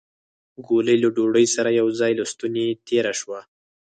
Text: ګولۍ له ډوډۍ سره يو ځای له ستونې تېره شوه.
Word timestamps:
ګولۍ 0.67 0.97
له 1.03 1.09
ډوډۍ 1.15 1.45
سره 1.55 1.69
يو 1.79 1.87
ځای 1.99 2.11
له 2.19 2.25
ستونې 2.31 2.65
تېره 2.87 3.13
شوه. 3.19 3.39